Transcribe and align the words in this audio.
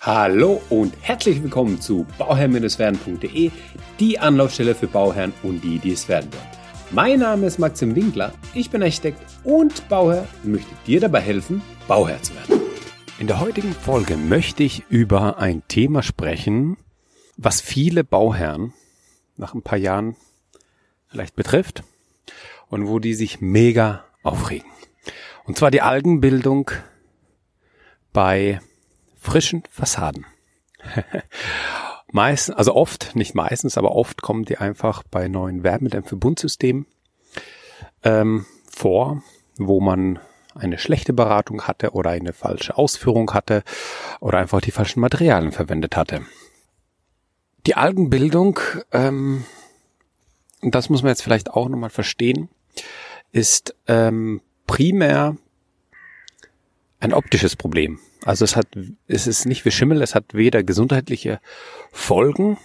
Hallo 0.00 0.62
und 0.70 0.94
herzlich 1.00 1.42
willkommen 1.42 1.80
zu 1.80 2.06
bauherr-werden.de, 2.18 3.50
die 3.98 4.18
Anlaufstelle 4.20 4.76
für 4.76 4.86
Bauherren 4.86 5.32
und 5.42 5.64
die, 5.64 5.80
die 5.80 5.90
es 5.90 6.08
werden 6.08 6.32
wollen. 6.32 6.46
Mein 6.92 7.18
Name 7.18 7.46
ist 7.46 7.58
Maxim 7.58 7.96
Winkler, 7.96 8.32
ich 8.54 8.70
bin 8.70 8.80
Architekt 8.80 9.20
und 9.42 9.88
Bauherr 9.88 10.28
und 10.44 10.52
möchte 10.52 10.70
dir 10.86 11.00
dabei 11.00 11.18
helfen, 11.20 11.62
Bauherr 11.88 12.22
zu 12.22 12.32
werden. 12.36 12.60
In 13.18 13.26
der 13.26 13.40
heutigen 13.40 13.72
Folge 13.72 14.16
möchte 14.16 14.62
ich 14.62 14.84
über 14.88 15.38
ein 15.38 15.66
Thema 15.66 16.04
sprechen, 16.04 16.76
was 17.36 17.60
viele 17.60 18.04
Bauherren 18.04 18.74
nach 19.36 19.52
ein 19.52 19.62
paar 19.62 19.78
Jahren 19.78 20.14
vielleicht 21.08 21.34
betrifft 21.34 21.82
und 22.68 22.86
wo 22.86 23.00
die 23.00 23.14
sich 23.14 23.40
mega 23.40 24.04
aufregen. 24.22 24.68
Und 25.44 25.58
zwar 25.58 25.72
die 25.72 25.82
Algenbildung 25.82 26.70
bei 28.12 28.60
frischen 29.28 29.62
Fassaden. 29.70 30.26
meistens, 32.12 32.56
also 32.56 32.74
oft, 32.74 33.14
nicht 33.14 33.34
meistens, 33.34 33.76
aber 33.76 33.92
oft 33.94 34.22
kommen 34.22 34.44
die 34.44 34.58
einfach 34.58 35.02
bei 35.10 35.28
neuen 35.28 35.62
Wärmedämmverbundsystemen 35.62 36.86
ähm, 38.04 38.46
vor, 38.70 39.22
wo 39.56 39.80
man 39.80 40.18
eine 40.54 40.78
schlechte 40.78 41.12
Beratung 41.12 41.62
hatte 41.62 41.92
oder 41.92 42.10
eine 42.10 42.32
falsche 42.32 42.76
Ausführung 42.76 43.32
hatte 43.32 43.62
oder 44.20 44.38
einfach 44.38 44.60
die 44.60 44.70
falschen 44.70 45.00
Materialien 45.00 45.52
verwendet 45.52 45.96
hatte. 45.96 46.22
Die 47.66 47.74
Algenbildung, 47.74 48.58
ähm, 48.92 49.44
das 50.62 50.88
muss 50.88 51.02
man 51.02 51.10
jetzt 51.10 51.22
vielleicht 51.22 51.50
auch 51.50 51.68
nochmal 51.68 51.90
verstehen, 51.90 52.48
ist 53.30 53.76
ähm, 53.86 54.40
primär 54.66 55.36
ein 57.00 57.12
optisches 57.12 57.56
Problem. 57.56 57.98
Also 58.24 58.44
es 58.44 58.56
hat, 58.56 58.66
es 59.06 59.26
ist 59.26 59.46
nicht 59.46 59.64
wie 59.64 59.70
Schimmel, 59.70 60.02
es 60.02 60.14
hat 60.14 60.34
weder 60.34 60.62
gesundheitliche 60.62 61.40
Folgen, 61.92 62.58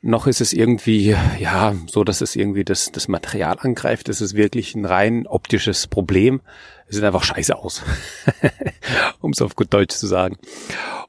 noch 0.00 0.26
ist 0.26 0.40
es 0.40 0.52
irgendwie, 0.52 1.16
ja, 1.38 1.74
so, 1.86 2.04
dass 2.04 2.20
es 2.20 2.36
irgendwie 2.36 2.64
das, 2.64 2.92
das 2.92 3.08
Material 3.08 3.56
angreift. 3.60 4.08
Es 4.08 4.20
ist 4.20 4.34
wirklich 4.34 4.74
ein 4.74 4.84
rein 4.84 5.26
optisches 5.26 5.88
Problem. 5.88 6.40
Es 6.86 6.96
sieht 6.96 7.04
einfach 7.04 7.24
scheiße 7.24 7.56
aus, 7.56 7.82
um 9.20 9.32
es 9.32 9.42
auf 9.42 9.56
gut 9.56 9.74
Deutsch 9.74 9.96
zu 9.96 10.06
sagen. 10.06 10.38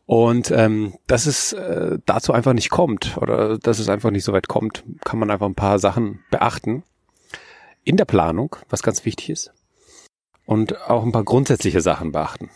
Und 0.06 0.50
ähm, 0.50 0.96
dass 1.06 1.28
es 1.28 1.54
äh, 1.54 2.00
dazu 2.06 2.34
einfach 2.34 2.54
nicht 2.54 2.72
kommt 2.72 3.16
oder 3.18 3.60
dass 3.60 3.78
es 3.78 3.90
einfach 3.90 4.10
nicht 4.10 4.24
so 4.24 4.34
weit 4.34 4.48
kommt, 4.48 4.84
kann 5.06 5.20
man 5.20 5.30
einfach 5.30 5.46
ein 5.46 5.56
paar 5.56 5.78
Sachen 5.78 6.24
beachten. 6.32 6.84
In 7.84 7.96
der 7.96 8.06
Planung, 8.06 8.56
was 8.70 8.82
ganz 8.82 9.06
wichtig 9.06 9.30
ist. 9.30 9.54
Und 10.50 10.82
auch 10.90 11.04
ein 11.04 11.12
paar 11.12 11.26
grundsätzliche 11.26 11.80
Sachen 11.80 12.12
beachten. 12.12 12.50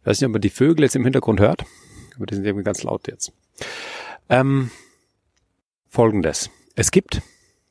Ich 0.00 0.06
weiß 0.06 0.18
nicht, 0.18 0.26
ob 0.26 0.32
man 0.32 0.40
die 0.40 0.48
Vögel 0.48 0.84
jetzt 0.84 0.96
im 0.96 1.04
Hintergrund 1.04 1.38
hört, 1.38 1.66
aber 2.16 2.24
die 2.24 2.34
sind 2.34 2.46
irgendwie 2.46 2.64
ganz 2.64 2.82
laut 2.82 3.08
jetzt. 3.08 3.34
Ähm, 4.30 4.70
Folgendes. 5.90 6.48
Es 6.76 6.90
gibt, 6.90 7.20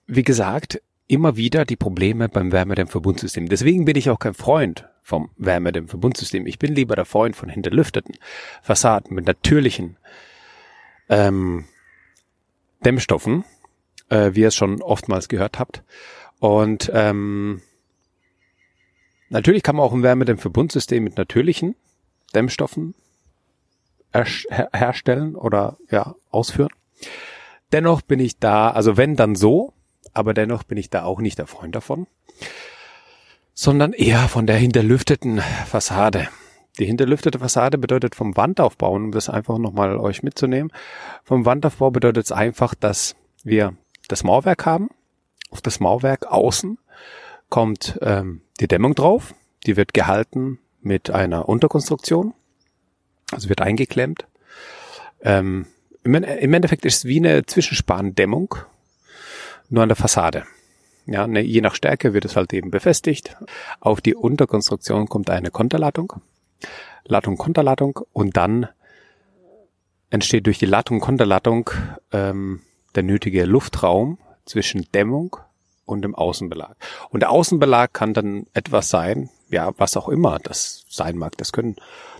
wie 0.06 0.22
gesagt, 0.22 0.83
immer 1.08 1.36
wieder 1.36 1.66
die 1.66 1.78
Probleme 1.78 2.30
beim 2.30 2.52
Wärmedämmverbundsystem. 2.52 3.50
Deswegen 3.50 3.86
bin 3.86 3.95
ich 3.95 4.11
auch 4.11 4.19
kein 4.19 4.36
Freund 4.36 4.88
vom 5.02 5.31
Wärmedämmverbundsystem. 5.38 6.45
Ich 6.45 6.59
bin 6.59 6.75
lieber 6.75 6.95
der 6.95 7.06
Freund 7.06 7.36
von 7.36 7.50
hinterlüfteten 7.50 8.19
Fassaden 8.61 9.16
mit 9.16 9.25
natürlichen 9.25 9.97
ähm, 11.09 11.66
Dämmstoffen, 12.86 13.45
äh, 14.09 14.30
wie 14.36 14.41
ihr 14.41 14.50
es 14.50 14.56
schon 14.56 14.84
oftmals 14.84 15.28
gehört 15.28 15.58
habt. 15.58 15.81
Und 16.38 16.91
ähm, 16.94 17.63
natürlich 19.30 19.63
kann 19.63 19.75
man 19.75 19.85
auch 19.85 19.94
ein 19.94 20.03
Wärmedämmverbundsystem 20.03 21.03
mit 21.03 21.17
natürlichen 21.17 21.75
Dämmstoffen 22.33 22.95
herstellen 24.13 25.35
oder 25.35 25.77
ja 25.89 26.16
ausführen. 26.31 26.72
Dennoch 27.72 28.02
bin 28.02 28.19
ich 28.19 28.39
da, 28.39 28.72
also 28.72 28.97
wenn 28.97 29.16
dann 29.16 29.35
so, 29.35 29.73
aber 30.13 30.34
dennoch 30.34 30.63
bin 30.63 30.78
ich 30.78 30.90
da 30.90 31.03
auch 31.03 31.19
nicht 31.19 31.38
der 31.38 31.47
Freund 31.47 31.75
davon, 31.75 32.07
sondern 33.53 33.94
eher 33.94 34.28
von 34.28 34.47
der 34.47 34.57
hinterlüfteten 34.57 35.40
Fassade. 35.67 36.29
Die 36.79 36.85
hinterlüftete 36.85 37.40
Fassade 37.40 37.78
bedeutet 37.78 38.16
vom 38.16 38.38
Wandaufbau, 38.38 38.94
um 38.94 39.11
das 39.11 39.29
einfach 39.29 39.57
nochmal 39.57 39.97
euch 39.97 40.23
mitzunehmen. 40.23 40.72
Vom 41.23 41.46
Wandaufbau 41.46 41.91
bedeutet 41.91 42.25
es 42.25 42.31
einfach, 42.31 42.73
dass 42.73 43.16
wir 43.44 43.75
das 44.07 44.23
Mauerwerk 44.23 44.66
haben. 44.66 44.90
Auf 45.51 45.61
das 45.61 45.79
Mauerwerk 45.79 46.25
außen 46.28 46.78
kommt 47.49 47.99
ähm, 48.01 48.41
die 48.59 48.67
Dämmung 48.67 48.95
drauf. 48.95 49.33
Die 49.65 49.77
wird 49.77 49.93
gehalten 49.93 50.59
mit 50.81 51.09
einer 51.09 51.49
Unterkonstruktion. 51.49 52.33
Also 53.31 53.49
wird 53.49 53.61
eingeklemmt. 53.61 54.25
Ähm, 55.21 55.67
im, 56.03 56.13
Endeffekt 56.15 56.85
ist 56.85 56.97
es 56.97 57.05
wie 57.05 57.19
eine 57.19 57.45
Zwischenspandämmung, 57.45 58.55
nur 59.69 59.83
an 59.83 59.89
der 59.89 59.95
Fassade. 59.95 60.45
Ja, 61.05 61.27
ne, 61.27 61.41
je 61.41 61.61
nach 61.61 61.75
Stärke 61.75 62.13
wird 62.13 62.25
es 62.25 62.35
halt 62.35 62.53
eben 62.53 62.71
befestigt. 62.71 63.35
Auf 63.79 64.01
die 64.01 64.16
Unterkonstruktion 64.16 65.07
kommt 65.07 65.29
eine 65.29 65.51
Konterladung, 65.51 66.13
Ladung-Konterladung 67.05 67.99
und 68.13 68.37
dann 68.37 68.67
entsteht 70.09 70.45
durch 70.45 70.57
die 70.57 70.66
Ladung-Konterladung 70.66 71.69
ähm, 72.11 72.61
der 72.95 73.03
nötige 73.03 73.45
Luftraum 73.45 74.17
zwischen 74.45 74.87
Dämmung 74.93 75.37
und 75.89 76.01
dem 76.01 76.16
Außenbelag. 76.16 76.75
Und 77.09 77.22
der 77.22 77.31
Außenbelag 77.31 77.94
kann 77.94 78.13
dann 78.13 78.47
etwas 78.53 78.89
sein, 78.89 79.29
ja, 79.50 79.72
was 79.77 79.97
auch 79.97 80.09
immer 80.09 80.39
das 80.39 80.85
sein 80.89 81.17
mag. 81.17 81.38
Das 81.38 81.51
können, 81.51 81.75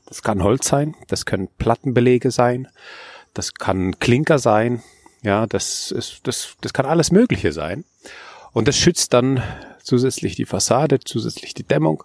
das 0.06 0.24
kann 0.24 0.44
Holz 0.44 0.68
sein, 0.68 0.96
das 1.07 1.25
können 1.25 1.47
Plattenbelege 1.57 2.31
sein, 2.31 2.68
das 3.34 3.53
kann 3.53 4.00
Klinker 4.00 4.40
sein, 4.40 4.81
ja, 5.22 5.47
das 5.47 5.91
ist, 5.91 6.22
das, 6.24 6.56
das 6.62 6.74
kann 6.74 6.85
alles 6.85 7.12
Mögliche 7.12 7.52
sein. 7.52 7.85
Und 8.52 8.68
das 8.68 8.78
schützt 8.78 9.13
dann 9.13 9.44
zusätzlich 9.84 10.35
die 10.35 10.46
Fassade, 10.46 11.00
zusätzlich 11.00 11.53
die 11.53 11.63
Dämmung, 11.63 12.03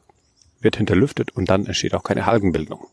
wird 0.60 0.76
hinterlüftet 0.76 1.36
und 1.36 1.48
dann 1.50 1.66
entsteht 1.66 1.94
auch 1.94 2.02
keine 2.02 2.26
Algenbildung. 2.26 2.88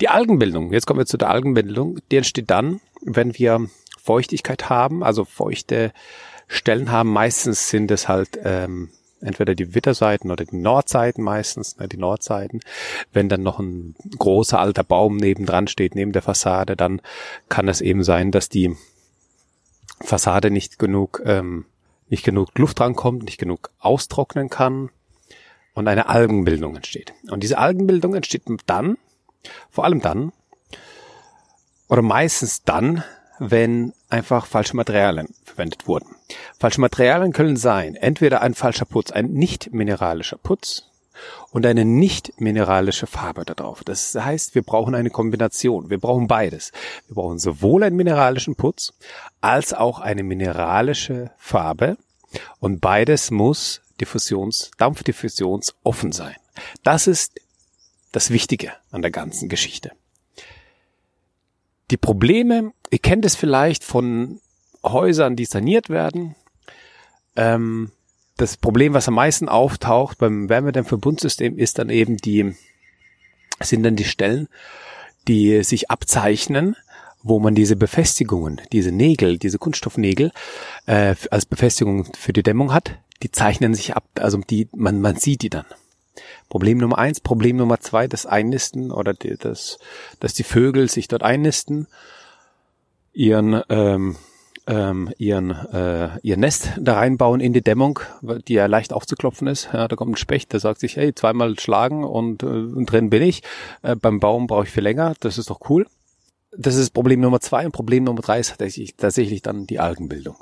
Die 0.00 0.08
Algenbildung, 0.08 0.72
jetzt 0.72 0.86
kommen 0.86 1.00
wir 1.00 1.06
zu 1.06 1.16
der 1.16 1.30
Algenbildung, 1.30 1.98
die 2.10 2.16
entsteht 2.16 2.50
dann, 2.50 2.80
wenn 3.02 3.36
wir 3.38 3.68
Feuchtigkeit 4.06 4.70
haben, 4.70 5.02
also 5.02 5.24
feuchte 5.24 5.92
Stellen 6.46 6.92
haben. 6.92 7.12
Meistens 7.12 7.68
sind 7.68 7.90
es 7.90 8.08
halt 8.08 8.38
ähm, 8.44 8.90
entweder 9.20 9.54
die 9.54 9.74
Witterseiten 9.74 10.30
oder 10.30 10.44
die 10.44 10.56
Nordseiten 10.56 11.24
meistens, 11.24 11.76
ne, 11.78 11.88
die 11.88 11.96
Nordseiten. 11.96 12.60
Wenn 13.12 13.28
dann 13.28 13.42
noch 13.42 13.58
ein 13.58 13.96
großer 14.16 14.58
alter 14.60 14.84
Baum 14.84 15.16
nebendran 15.16 15.66
steht, 15.66 15.96
neben 15.96 16.12
der 16.12 16.22
Fassade, 16.22 16.76
dann 16.76 17.02
kann 17.48 17.68
es 17.68 17.80
eben 17.80 18.04
sein, 18.04 18.30
dass 18.30 18.48
die 18.48 18.76
Fassade 20.00 20.50
nicht 20.50 20.78
genug, 20.78 21.22
ähm, 21.24 21.66
nicht 22.08 22.24
genug 22.24 22.56
Luft 22.56 22.80
rankommt, 22.80 23.24
nicht 23.24 23.38
genug 23.38 23.70
austrocknen 23.80 24.50
kann 24.50 24.90
und 25.74 25.88
eine 25.88 26.08
Algenbildung 26.08 26.76
entsteht. 26.76 27.12
Und 27.28 27.42
diese 27.42 27.58
Algenbildung 27.58 28.14
entsteht 28.14 28.42
dann, 28.66 28.98
vor 29.70 29.84
allem 29.84 30.00
dann, 30.00 30.32
oder 31.88 32.02
meistens 32.02 32.62
dann, 32.62 33.02
wenn 33.38 33.92
einfach 34.08 34.46
falsche 34.46 34.76
Materialien 34.76 35.28
verwendet 35.44 35.86
wurden. 35.86 36.14
Falsche 36.58 36.80
Materialien 36.80 37.32
können 37.32 37.56
sein, 37.56 37.94
entweder 37.94 38.40
ein 38.42 38.54
falscher 38.54 38.84
Putz, 38.84 39.10
ein 39.10 39.32
nicht 39.32 39.72
mineralischer 39.72 40.38
Putz 40.38 40.84
und 41.50 41.66
eine 41.66 41.84
nicht 41.84 42.40
mineralische 42.40 43.06
Farbe 43.06 43.44
darauf. 43.44 43.84
Das 43.84 44.14
heißt, 44.14 44.54
wir 44.54 44.62
brauchen 44.62 44.94
eine 44.94 45.10
Kombination. 45.10 45.90
Wir 45.90 45.98
brauchen 45.98 46.26
beides. 46.26 46.72
Wir 47.06 47.14
brauchen 47.14 47.38
sowohl 47.38 47.82
einen 47.82 47.96
mineralischen 47.96 48.56
Putz 48.56 48.92
als 49.40 49.72
auch 49.72 50.00
eine 50.00 50.22
mineralische 50.22 51.30
Farbe 51.38 51.96
und 52.60 52.80
beides 52.80 53.30
muss 53.30 53.80
Diffusions, 54.00 54.70
Dampfdiffusions 54.76 55.74
offen 55.82 56.12
sein. 56.12 56.36
Das 56.82 57.06
ist 57.06 57.40
das 58.12 58.30
Wichtige 58.30 58.72
an 58.90 59.02
der 59.02 59.10
ganzen 59.10 59.48
Geschichte. 59.48 59.92
Die 61.90 61.96
Probleme, 61.96 62.72
ihr 62.90 62.98
kennt 62.98 63.24
es 63.24 63.36
vielleicht 63.36 63.84
von 63.84 64.40
Häusern, 64.84 65.36
die 65.36 65.44
saniert 65.44 65.88
werden. 65.88 66.34
Ähm, 67.36 67.92
das 68.36 68.56
Problem, 68.56 68.92
was 68.92 69.08
am 69.08 69.14
meisten 69.14 69.48
auftaucht 69.48 70.18
beim 70.18 70.48
Wärmedämmverbundsystem, 70.48 71.58
ist 71.58 71.78
dann 71.78 71.90
eben 71.90 72.16
die, 72.16 72.54
sind 73.60 73.82
dann 73.82 73.96
die 73.96 74.04
Stellen, 74.04 74.48
die 75.28 75.62
sich 75.62 75.90
abzeichnen, 75.90 76.76
wo 77.22 77.40
man 77.40 77.54
diese 77.54 77.76
Befestigungen, 77.76 78.60
diese 78.72 78.92
Nägel, 78.92 79.38
diese 79.38 79.58
Kunststoffnägel 79.58 80.32
äh, 80.86 81.14
als 81.30 81.46
Befestigung 81.46 82.04
für 82.16 82.32
die 82.32 82.42
Dämmung 82.42 82.72
hat, 82.72 82.98
die 83.22 83.32
zeichnen 83.32 83.74
sich 83.74 83.96
ab, 83.96 84.04
also 84.14 84.38
die, 84.38 84.68
man, 84.74 85.00
man 85.00 85.16
sieht 85.16 85.42
die 85.42 85.50
dann. 85.50 85.66
Problem 86.48 86.78
Nummer 86.78 86.98
eins. 86.98 87.20
Problem 87.20 87.56
Nummer 87.56 87.80
zwei, 87.80 88.08
das 88.08 88.26
Einnisten 88.26 88.90
oder 88.90 89.14
die, 89.14 89.36
das, 89.36 89.78
dass 90.20 90.34
die 90.34 90.44
Vögel 90.44 90.88
sich 90.88 91.08
dort 91.08 91.22
einnisten, 91.22 91.86
ihren, 93.12 93.62
ähm, 93.68 94.16
ähm, 94.66 95.12
ihren, 95.18 95.50
äh, 95.50 96.18
ihr 96.22 96.36
Nest 96.36 96.72
da 96.78 96.94
reinbauen 96.94 97.40
in 97.40 97.52
die 97.52 97.62
Dämmung, 97.62 98.00
die 98.48 98.54
ja 98.54 98.66
leicht 98.66 98.92
aufzuklopfen 98.92 99.46
ist. 99.46 99.68
Ja, 99.72 99.86
da 99.86 99.96
kommt 99.96 100.12
ein 100.12 100.16
Specht, 100.16 100.52
der 100.52 100.60
sagt 100.60 100.80
sich, 100.80 100.96
hey, 100.96 101.14
zweimal 101.14 101.58
schlagen 101.58 102.04
und, 102.04 102.42
äh, 102.42 102.46
und 102.46 102.86
drin 102.86 103.10
bin 103.10 103.22
ich. 103.22 103.42
Äh, 103.82 103.96
beim 103.96 104.18
Baum 104.20 104.46
brauche 104.46 104.64
ich 104.64 104.70
viel 104.70 104.82
länger, 104.82 105.14
das 105.20 105.38
ist 105.38 105.50
doch 105.50 105.60
cool. 105.70 105.86
das 106.56 106.76
ist 106.76 106.90
Problem 106.90 107.20
Nummer 107.20 107.40
zwei 107.40 107.66
und 107.66 107.72
Problem 107.72 108.04
Nummer 108.04 108.22
drei 108.22 108.40
ist 108.40 108.48
tatsächlich, 108.48 108.96
tatsächlich 108.96 109.42
dann 109.42 109.66
die 109.66 109.78
Algenbildung. 109.78 110.36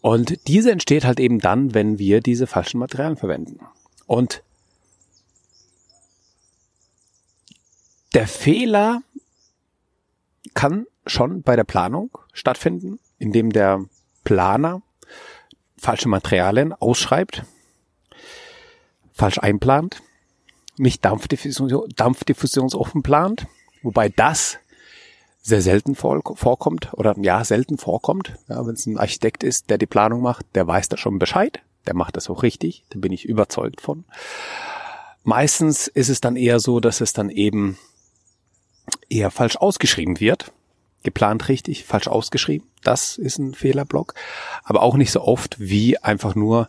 Und 0.00 0.48
diese 0.48 0.72
entsteht 0.72 1.04
halt 1.04 1.20
eben 1.20 1.38
dann, 1.38 1.74
wenn 1.74 1.98
wir 1.98 2.20
diese 2.20 2.46
falschen 2.46 2.78
Materialien 2.78 3.16
verwenden. 3.16 3.60
Und 4.06 4.42
der 8.14 8.26
Fehler 8.26 9.02
kann 10.54 10.86
schon 11.06 11.42
bei 11.42 11.56
der 11.56 11.64
Planung 11.64 12.10
stattfinden, 12.32 12.98
indem 13.18 13.50
der 13.50 13.84
Planer 14.24 14.82
falsche 15.76 16.08
Materialien 16.08 16.72
ausschreibt, 16.72 17.44
falsch 19.12 19.38
einplant, 19.38 20.02
nicht 20.76 21.04
Dampfdiffusion, 21.04 21.88
Dampfdiffusionsoffen 21.96 23.02
plant, 23.02 23.46
wobei 23.82 24.08
das 24.08 24.58
sehr 25.42 25.60
selten 25.60 25.96
vorkommt 25.96 26.94
oder 26.94 27.16
ja, 27.18 27.44
selten 27.44 27.76
vorkommt. 27.76 28.34
Ja, 28.48 28.64
Wenn 28.64 28.74
es 28.74 28.86
ein 28.86 28.98
Architekt 28.98 29.42
ist, 29.42 29.70
der 29.70 29.78
die 29.78 29.86
Planung 29.86 30.22
macht, 30.22 30.46
der 30.54 30.66
weiß 30.66 30.88
da 30.88 30.96
schon 30.96 31.18
Bescheid, 31.18 31.60
der 31.86 31.94
macht 31.94 32.16
das 32.16 32.30
auch 32.30 32.44
richtig, 32.44 32.84
da 32.90 33.00
bin 33.00 33.12
ich 33.12 33.24
überzeugt 33.24 33.80
von. 33.80 34.04
Meistens 35.24 35.88
ist 35.88 36.08
es 36.08 36.20
dann 36.20 36.36
eher 36.36 36.60
so, 36.60 36.78
dass 36.78 37.00
es 37.00 37.12
dann 37.12 37.28
eben 37.28 37.76
eher 39.12 39.30
falsch 39.30 39.56
ausgeschrieben 39.56 40.20
wird. 40.20 40.52
Geplant 41.02 41.48
richtig, 41.48 41.84
falsch 41.84 42.08
ausgeschrieben. 42.08 42.68
Das 42.82 43.18
ist 43.18 43.38
ein 43.38 43.54
Fehlerblock. 43.54 44.14
Aber 44.62 44.82
auch 44.82 44.96
nicht 44.96 45.12
so 45.12 45.22
oft 45.22 45.58
wie 45.58 45.98
einfach 45.98 46.34
nur 46.34 46.68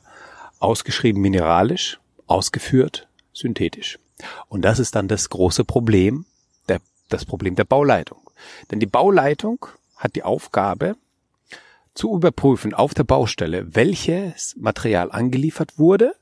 ausgeschrieben 0.59 1.21
mineralisch, 1.21 1.99
ausgeführt 2.27 3.07
synthetisch. 3.33 3.99
Und 4.47 4.63
das 4.63 4.79
ist 4.79 4.95
dann 4.95 5.07
das 5.07 5.29
große 5.29 5.65
Problem, 5.65 6.25
der, 6.67 6.79
das 7.09 7.25
Problem 7.25 7.55
der 7.55 7.65
Bauleitung. 7.65 8.19
Denn 8.71 8.79
die 8.79 8.85
Bauleitung 8.85 9.65
hat 9.97 10.15
die 10.15 10.23
Aufgabe, 10.23 10.95
zu 11.93 12.15
überprüfen 12.15 12.73
auf 12.73 12.95
der 12.95 13.03
Baustelle, 13.03 13.75
welches 13.75 14.55
Material 14.57 15.11
angeliefert 15.11 15.77
wurde, 15.77 16.15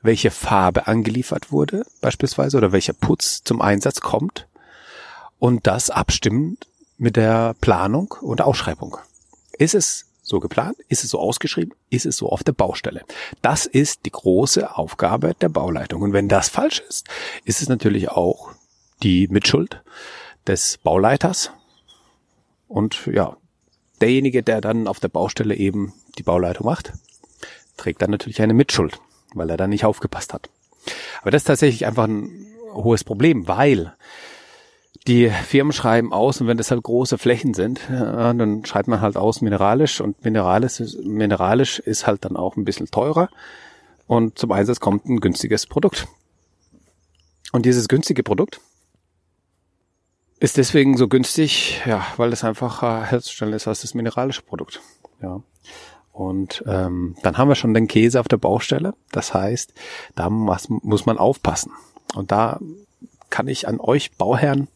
welche 0.00 0.30
Farbe 0.30 0.86
angeliefert 0.86 1.50
wurde, 1.50 1.84
beispielsweise, 2.00 2.56
oder 2.56 2.70
welcher 2.70 2.92
Putz 2.92 3.42
zum 3.42 3.60
Einsatz 3.60 4.00
kommt 4.00 4.46
und 5.42 5.66
das 5.66 5.90
abstimmen 5.90 6.56
mit 6.98 7.16
der 7.16 7.56
Planung 7.60 8.14
und 8.20 8.40
Ausschreibung. 8.40 8.98
Ist 9.58 9.74
es 9.74 10.06
so 10.22 10.38
geplant? 10.38 10.76
Ist 10.86 11.02
es 11.02 11.10
so 11.10 11.18
ausgeschrieben? 11.18 11.74
Ist 11.90 12.06
es 12.06 12.16
so 12.16 12.28
auf 12.28 12.44
der 12.44 12.52
Baustelle? 12.52 13.02
Das 13.42 13.66
ist 13.66 14.06
die 14.06 14.12
große 14.12 14.76
Aufgabe 14.76 15.34
der 15.40 15.48
Bauleitung. 15.48 16.02
Und 16.02 16.12
wenn 16.12 16.28
das 16.28 16.48
falsch 16.48 16.80
ist, 16.88 17.08
ist 17.44 17.60
es 17.60 17.68
natürlich 17.68 18.08
auch 18.08 18.52
die 19.02 19.26
Mitschuld 19.26 19.82
des 20.46 20.78
Bauleiters 20.78 21.50
und 22.68 23.06
ja, 23.06 23.36
derjenige, 24.00 24.44
der 24.44 24.60
dann 24.60 24.86
auf 24.86 25.00
der 25.00 25.08
Baustelle 25.08 25.56
eben 25.56 25.92
die 26.18 26.22
Bauleitung 26.22 26.66
macht, 26.66 26.92
trägt 27.76 28.00
dann 28.00 28.12
natürlich 28.12 28.40
eine 28.42 28.54
Mitschuld, 28.54 29.00
weil 29.34 29.50
er 29.50 29.56
dann 29.56 29.70
nicht 29.70 29.86
aufgepasst 29.86 30.34
hat. 30.34 30.50
Aber 31.20 31.32
das 31.32 31.42
ist 31.42 31.46
tatsächlich 31.46 31.84
einfach 31.84 32.04
ein 32.04 32.46
hohes 32.74 33.02
Problem, 33.02 33.48
weil 33.48 33.92
die 35.06 35.30
Firmen 35.30 35.72
schreiben 35.72 36.12
aus 36.12 36.40
und 36.40 36.46
wenn 36.46 36.58
das 36.58 36.70
halt 36.70 36.82
große 36.82 37.18
Flächen 37.18 37.54
sind, 37.54 37.80
ja, 37.90 38.32
dann 38.32 38.64
schreibt 38.64 38.88
man 38.88 39.00
halt 39.00 39.16
aus 39.16 39.40
mineralisch 39.40 40.00
und 40.00 40.24
mineralisch 40.24 40.80
ist, 40.80 41.04
mineralisch 41.04 41.80
ist 41.80 42.06
halt 42.06 42.24
dann 42.24 42.36
auch 42.36 42.56
ein 42.56 42.64
bisschen 42.64 42.90
teurer 42.90 43.28
und 44.06 44.38
zum 44.38 44.52
Einsatz 44.52 44.78
kommt 44.78 45.06
ein 45.06 45.20
günstiges 45.20 45.66
Produkt. 45.66 46.06
Und 47.52 47.66
dieses 47.66 47.88
günstige 47.88 48.22
Produkt 48.22 48.60
ist 50.38 50.56
deswegen 50.56 50.96
so 50.96 51.08
günstig, 51.08 51.82
ja, 51.84 52.06
weil 52.16 52.32
es 52.32 52.44
einfach 52.44 52.82
äh, 52.82 53.06
herzustellen 53.06 53.52
ist 53.52 53.68
als 53.68 53.82
das 53.82 53.94
mineralische 53.94 54.42
Produkt. 54.42 54.80
Ja. 55.20 55.42
Und 56.12 56.62
ähm, 56.66 57.16
dann 57.22 57.38
haben 57.38 57.48
wir 57.48 57.54
schon 57.54 57.74
den 57.74 57.88
Käse 57.88 58.20
auf 58.20 58.28
der 58.28 58.36
Baustelle. 58.36 58.94
Das 59.12 59.34
heißt, 59.34 59.72
da 60.14 60.28
muss 60.30 61.06
man 61.06 61.18
aufpassen. 61.18 61.72
Und 62.14 62.32
da 62.32 62.60
kann 63.30 63.48
ich 63.48 63.66
an 63.66 63.80
euch 63.80 64.12
Bauherren 64.12 64.68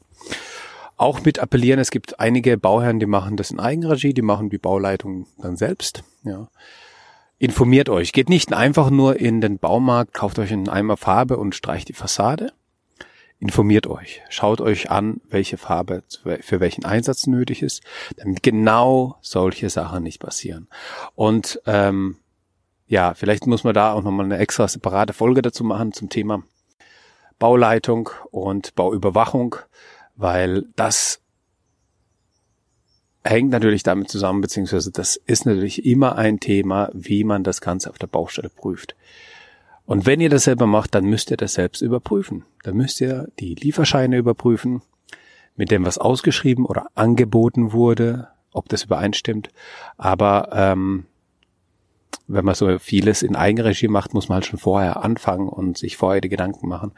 auch 0.96 1.24
mit 1.24 1.38
appellieren. 1.38 1.80
Es 1.80 1.90
gibt 1.90 2.20
einige 2.20 2.56
Bauherren, 2.56 2.98
die 2.98 3.06
machen 3.06 3.36
das 3.36 3.50
in 3.50 3.60
Eigenregie, 3.60 4.14
die 4.14 4.22
machen 4.22 4.50
die 4.50 4.58
Bauleitung 4.58 5.26
dann 5.38 5.56
selbst. 5.56 6.02
Ja. 6.24 6.48
Informiert 7.38 7.88
euch. 7.88 8.12
Geht 8.12 8.28
nicht 8.28 8.52
einfach 8.52 8.90
nur 8.90 9.20
in 9.20 9.40
den 9.40 9.58
Baumarkt, 9.58 10.14
kauft 10.14 10.38
euch 10.38 10.52
einen 10.52 10.68
Eimer 10.68 10.96
Farbe 10.96 11.36
und 11.36 11.54
streicht 11.54 11.88
die 11.88 11.92
Fassade. 11.92 12.52
Informiert 13.38 13.86
euch. 13.86 14.22
Schaut 14.30 14.62
euch 14.62 14.90
an, 14.90 15.20
welche 15.28 15.58
Farbe 15.58 16.02
für 16.40 16.60
welchen 16.60 16.86
Einsatz 16.86 17.26
nötig 17.26 17.62
ist, 17.62 17.82
damit 18.16 18.42
genau 18.42 19.18
solche 19.20 19.68
Sachen 19.68 20.04
nicht 20.04 20.20
passieren. 20.20 20.68
Und 21.14 21.60
ähm, 21.66 22.16
ja, 22.86 23.12
vielleicht 23.12 23.46
muss 23.46 23.64
man 23.64 23.74
da 23.74 23.92
auch 23.92 24.02
nochmal 24.02 24.24
eine 24.24 24.38
extra 24.38 24.66
separate 24.66 25.12
Folge 25.12 25.42
dazu 25.42 25.64
machen 25.64 25.92
zum 25.92 26.08
Thema 26.08 26.42
Bauleitung 27.38 28.08
und 28.30 28.74
Bauüberwachung 28.74 29.56
weil 30.16 30.64
das 30.76 31.20
hängt 33.24 33.50
natürlich 33.50 33.82
damit 33.82 34.08
zusammen, 34.08 34.40
beziehungsweise 34.40 34.90
das 34.90 35.16
ist 35.16 35.46
natürlich 35.46 35.84
immer 35.84 36.16
ein 36.16 36.40
Thema, 36.40 36.90
wie 36.92 37.24
man 37.24 37.44
das 37.44 37.60
Ganze 37.60 37.90
auf 37.90 37.98
der 37.98 38.06
Baustelle 38.06 38.48
prüft. 38.48 38.94
Und 39.84 40.06
wenn 40.06 40.20
ihr 40.20 40.30
das 40.30 40.44
selber 40.44 40.66
macht, 40.66 40.94
dann 40.94 41.04
müsst 41.04 41.30
ihr 41.30 41.36
das 41.36 41.54
selbst 41.54 41.80
überprüfen. 41.80 42.44
Dann 42.64 42.76
müsst 42.76 43.00
ihr 43.00 43.28
die 43.38 43.54
Lieferscheine 43.54 44.16
überprüfen, 44.16 44.82
mit 45.54 45.70
dem 45.70 45.84
was 45.84 45.98
ausgeschrieben 45.98 46.66
oder 46.66 46.88
angeboten 46.94 47.72
wurde, 47.72 48.28
ob 48.52 48.68
das 48.68 48.84
übereinstimmt. 48.84 49.50
Aber 49.96 50.48
ähm, 50.52 51.06
wenn 52.26 52.44
man 52.44 52.56
so 52.56 52.78
vieles 52.78 53.22
in 53.22 53.36
Eigenregie 53.36 53.88
macht, 53.88 54.12
muss 54.12 54.28
man 54.28 54.36
halt 54.36 54.46
schon 54.46 54.58
vorher 54.58 55.04
anfangen 55.04 55.48
und 55.48 55.78
sich 55.78 55.96
vorher 55.96 56.20
die 56.20 56.28
Gedanken 56.28 56.68
machen. 56.68 56.92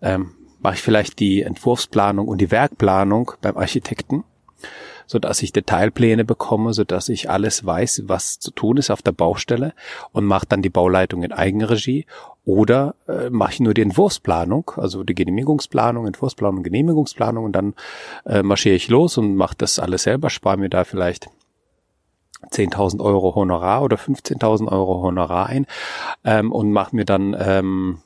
Ähm, 0.00 0.32
mache 0.60 0.74
ich 0.74 0.82
vielleicht 0.82 1.18
die 1.18 1.42
Entwurfsplanung 1.42 2.28
und 2.28 2.40
die 2.40 2.50
Werkplanung 2.50 3.32
beim 3.40 3.56
Architekten, 3.56 4.24
so 5.06 5.18
dass 5.18 5.42
ich 5.42 5.52
Detailpläne 5.52 6.24
bekomme, 6.24 6.74
so 6.74 6.84
dass 6.84 7.08
ich 7.08 7.30
alles 7.30 7.64
weiß, 7.64 8.04
was 8.06 8.38
zu 8.38 8.50
tun 8.50 8.76
ist 8.76 8.90
auf 8.90 9.02
der 9.02 9.12
Baustelle 9.12 9.72
und 10.12 10.24
mache 10.24 10.46
dann 10.48 10.62
die 10.62 10.70
Bauleitung 10.70 11.22
in 11.22 11.32
Eigenregie 11.32 12.06
oder 12.44 12.94
äh, 13.06 13.30
mache 13.30 13.52
ich 13.52 13.60
nur 13.60 13.74
die 13.74 13.82
Entwurfsplanung, 13.82 14.72
also 14.76 15.04
die 15.04 15.14
Genehmigungsplanung, 15.14 16.06
Entwurfsplanung, 16.06 16.62
Genehmigungsplanung 16.62 17.44
und 17.44 17.52
dann 17.52 17.74
äh, 18.26 18.42
marschiere 18.42 18.74
ich 18.74 18.88
los 18.88 19.18
und 19.18 19.36
mache 19.36 19.54
das 19.56 19.78
alles 19.78 20.02
selber, 20.04 20.30
spare 20.30 20.56
mir 20.56 20.68
da 20.68 20.84
vielleicht 20.84 21.28
10.000 22.50 23.00
Euro 23.00 23.34
Honorar 23.34 23.82
oder 23.82 23.96
15.000 23.96 24.70
Euro 24.70 25.02
Honorar 25.02 25.46
ein 25.46 25.66
ähm, 26.24 26.52
und 26.52 26.70
mache 26.70 26.94
mir 26.94 27.04
dann 27.04 27.36
ähm, 27.38 27.98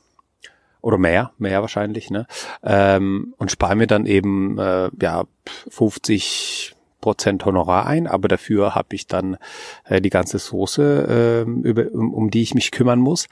oder 0.83 0.97
mehr, 0.97 1.31
mehr 1.39 1.61
wahrscheinlich, 1.61 2.11
ne? 2.11 2.27
Ähm, 2.61 3.33
und 3.37 3.49
spare 3.49 3.75
mir 3.75 3.87
dann 3.87 4.05
eben 4.05 4.59
äh, 4.59 4.89
ja 5.01 5.23
50 5.69 6.75
Prozent 6.99 7.45
Honorar 7.45 7.87
ein, 7.87 8.05
aber 8.05 8.27
dafür 8.27 8.75
habe 8.75 8.95
ich 8.95 9.07
dann 9.07 9.37
äh, 9.85 10.01
die 10.01 10.09
ganze 10.09 10.39
Soße, 10.39 11.45
äh, 11.47 11.49
über, 11.49 11.91
um, 11.93 12.13
um 12.13 12.29
die 12.29 12.41
ich 12.41 12.53
mich 12.53 12.71
kümmern 12.71 12.99
muss. 12.99 13.27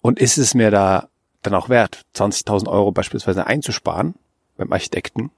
Und 0.00 0.20
ist 0.20 0.38
es 0.38 0.54
mir 0.54 0.70
da 0.70 1.08
dann 1.42 1.54
auch 1.54 1.68
wert, 1.68 2.02
20.000 2.14 2.68
Euro 2.68 2.92
beispielsweise 2.92 3.46
einzusparen 3.46 4.14
beim 4.56 4.72
Architekten, 4.72 5.32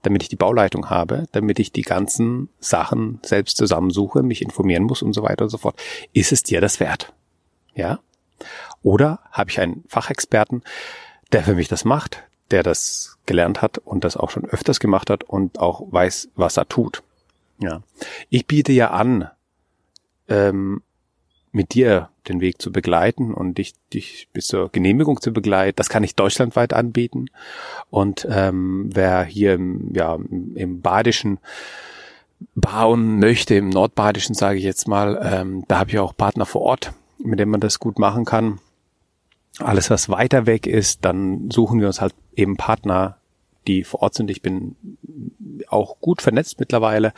damit 0.00 0.22
ich 0.22 0.30
die 0.30 0.36
Bauleitung 0.36 0.88
habe, 0.88 1.26
damit 1.32 1.58
ich 1.58 1.72
die 1.72 1.82
ganzen 1.82 2.48
Sachen 2.58 3.20
selbst 3.22 3.58
zusammensuche, 3.58 4.22
mich 4.22 4.40
informieren 4.40 4.84
muss 4.84 5.02
und 5.02 5.12
so 5.12 5.22
weiter 5.22 5.44
und 5.44 5.50
so 5.50 5.58
fort. 5.58 5.78
Ist 6.14 6.32
es 6.32 6.42
dir 6.42 6.62
das 6.62 6.80
wert? 6.80 7.12
Ja? 7.74 7.98
Oder 8.82 9.20
habe 9.30 9.50
ich 9.50 9.60
einen 9.60 9.84
Fachexperten, 9.88 10.62
der 11.32 11.42
für 11.42 11.54
mich 11.54 11.68
das 11.68 11.84
macht, 11.84 12.22
der 12.50 12.62
das 12.62 13.18
gelernt 13.26 13.62
hat 13.62 13.78
und 13.78 14.04
das 14.04 14.16
auch 14.16 14.30
schon 14.30 14.44
öfters 14.44 14.80
gemacht 14.80 15.10
hat 15.10 15.24
und 15.24 15.58
auch 15.58 15.86
weiß, 15.90 16.30
was 16.36 16.56
er 16.56 16.68
tut. 16.68 17.02
Ja. 17.58 17.82
Ich 18.28 18.46
biete 18.46 18.72
ja 18.72 18.90
an, 18.90 19.30
ähm, 20.28 20.82
mit 21.52 21.74
dir 21.74 22.08
den 22.28 22.40
Weg 22.40 22.60
zu 22.60 22.72
begleiten 22.72 23.34
und 23.34 23.58
dich, 23.58 23.74
dich 23.92 24.28
bis 24.32 24.46
zur 24.46 24.70
Genehmigung 24.70 25.20
zu 25.20 25.32
begleiten. 25.32 25.76
Das 25.76 25.88
kann 25.88 26.02
ich 26.02 26.14
deutschlandweit 26.14 26.72
anbieten. 26.72 27.26
Und 27.90 28.26
ähm, 28.30 28.90
wer 28.92 29.22
hier 29.24 29.54
im, 29.54 29.94
ja, 29.94 30.14
im 30.14 30.80
Badischen 30.80 31.38
bauen 32.54 33.18
möchte, 33.18 33.54
im 33.54 33.68
Nordbadischen 33.68 34.34
sage 34.34 34.58
ich 34.58 34.64
jetzt 34.64 34.88
mal, 34.88 35.20
ähm, 35.22 35.64
da 35.68 35.78
habe 35.78 35.90
ich 35.90 35.98
auch 35.98 36.16
Partner 36.16 36.46
vor 36.46 36.62
Ort, 36.62 36.92
mit 37.18 37.38
dem 37.38 37.50
man 37.50 37.60
das 37.60 37.78
gut 37.78 37.98
machen 37.98 38.24
kann. 38.24 38.58
Alles, 39.58 39.90
was 39.90 40.08
weiter 40.08 40.46
weg 40.46 40.66
ist, 40.66 41.04
dann 41.04 41.50
suchen 41.50 41.80
wir 41.80 41.86
uns 41.86 42.00
halt 42.00 42.14
eben 42.34 42.56
Partner, 42.56 43.18
die 43.66 43.84
vor 43.84 44.02
Ort 44.02 44.14
sind. 44.14 44.30
Ich 44.30 44.42
bin 44.42 44.76
auch 45.68 46.00
gut 46.00 46.22
vernetzt 46.22 46.58
mittlerweile 46.58 47.12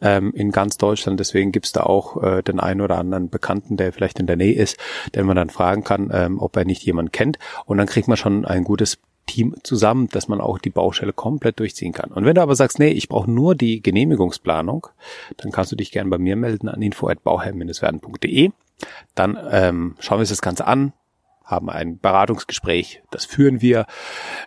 ähm, 0.00 0.32
in 0.34 0.52
ganz 0.52 0.78
Deutschland. 0.78 1.18
Deswegen 1.18 1.52
gibt's 1.52 1.72
da 1.72 1.82
auch 1.82 2.22
äh, 2.22 2.42
den 2.42 2.60
einen 2.60 2.80
oder 2.80 2.98
anderen 2.98 3.30
Bekannten, 3.30 3.76
der 3.76 3.92
vielleicht 3.92 4.20
in 4.20 4.26
der 4.26 4.36
Nähe 4.36 4.54
ist, 4.54 4.76
den 5.14 5.26
man 5.26 5.36
dann 5.36 5.50
fragen 5.50 5.82
kann, 5.82 6.10
ähm, 6.12 6.38
ob 6.38 6.56
er 6.56 6.64
nicht 6.64 6.82
jemand 6.84 7.12
kennt. 7.12 7.38
Und 7.64 7.78
dann 7.78 7.86
kriegt 7.86 8.08
man 8.08 8.16
schon 8.16 8.44
ein 8.44 8.64
gutes 8.64 8.98
Team 9.26 9.54
zusammen, 9.62 10.08
dass 10.08 10.28
man 10.28 10.40
auch 10.40 10.58
die 10.58 10.70
Baustelle 10.70 11.12
komplett 11.12 11.60
durchziehen 11.60 11.92
kann. 11.92 12.10
Und 12.10 12.24
wenn 12.24 12.34
du 12.34 12.42
aber 12.42 12.56
sagst, 12.56 12.78
nee, 12.78 12.90
ich 12.90 13.08
brauche 13.08 13.30
nur 13.30 13.54
die 13.54 13.80
Genehmigungsplanung, 13.82 14.88
dann 15.36 15.52
kannst 15.52 15.72
du 15.72 15.76
dich 15.76 15.92
gerne 15.92 16.10
bei 16.10 16.18
mir 16.18 16.36
melden 16.36 16.68
an 16.68 16.82
info@bauherr-werden.de. 16.82 18.50
Dann 19.14 19.38
ähm, 19.50 19.96
schauen 19.98 20.18
wir 20.18 20.20
uns 20.20 20.30
das 20.30 20.42
Ganze 20.42 20.66
an, 20.66 20.92
haben 21.50 21.68
ein 21.70 21.98
Beratungsgespräch, 21.98 23.02
das 23.10 23.24
führen 23.24 23.60
wir. 23.60 23.86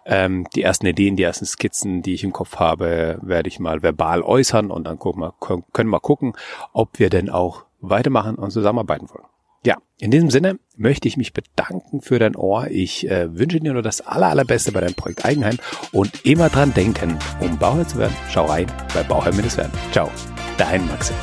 Ähm, 0.06 0.48
die 0.56 0.64
ersten 0.64 0.86
Ideen, 0.86 1.16
die 1.16 1.24
ersten 1.24 1.46
Skizzen, 1.46 2.02
die 2.02 2.14
ich 2.14 2.24
im 2.24 2.34
Kopf 2.34 2.58
habe, 2.58 3.20
werde 3.22 3.50
ich 3.50 3.60
mal 3.60 3.84
verbal 3.84 4.22
äußern 4.22 4.72
und 4.72 4.86
dann 4.86 5.00
gucken 5.00 5.22
wir, 5.22 5.34
können 5.72 5.90
wir 5.90 6.00
gucken, 6.00 6.34
ob 6.72 7.00
wir 7.00 7.10
denn 7.10 7.30
auch 7.30 7.66
weitermachen 7.82 8.36
und 8.36 8.52
zusammenarbeiten 8.52 9.10
wollen. 9.10 9.26
Ja, 9.66 9.78
in 9.98 10.12
diesem 10.12 10.30
Sinne 10.30 10.60
möchte 10.76 11.08
ich 11.08 11.16
mich 11.16 11.32
bedanken 11.32 12.02
für 12.02 12.20
dein 12.20 12.36
Ohr. 12.36 12.68
Ich 12.70 13.10
äh, 13.10 13.34
wünsche 13.38 13.60
dir 13.60 13.72
nur 13.72 13.82
das 13.82 14.02
aller, 14.02 14.28
allerbeste 14.28 14.74
bei 14.74 14.82
deinem 14.82 14.96
Projekt 14.96 15.24
Eigenheim 15.24 15.58
und 15.94 16.26
immer 16.26 16.50
dran 16.50 16.74
denken, 16.74 17.18
um 17.40 17.58
Bauherr 17.58 17.88
zu 17.88 17.98
werden, 17.98 18.16
schau 18.30 18.46
rein 18.46 18.68
bei 18.94 19.04
Bauherr-Werden. 19.04 19.72
Ciao, 19.92 20.10
dein 20.58 20.86
Maxim. 20.88 21.16